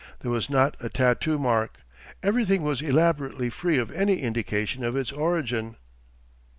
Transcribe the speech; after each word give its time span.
There 0.21 0.31
was 0.31 0.49
not 0.49 0.75
a 0.79 0.89
tattoo 0.89 1.37
mark.... 1.37 1.77
Everything 2.23 2.63
was 2.63 2.81
elaborately 2.81 3.51
free 3.51 3.77
of 3.77 3.91
any 3.91 4.19
indication 4.21 4.83
of 4.83 4.95
its 4.97 5.11
origin. 5.11 5.75